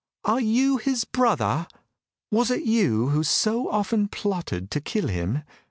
[0.25, 1.67] "Are you his brother?
[2.31, 5.43] Was it you who so often plotted to kill him?"